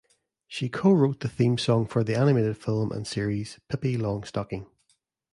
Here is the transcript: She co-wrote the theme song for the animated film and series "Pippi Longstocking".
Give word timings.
She 0.47 0.67
co-wrote 0.67 1.19
the 1.19 1.29
theme 1.29 1.59
song 1.59 1.85
for 1.85 2.03
the 2.03 2.17
animated 2.17 2.57
film 2.57 2.91
and 2.91 3.05
series 3.05 3.59
"Pippi 3.69 3.97
Longstocking". 3.97 4.65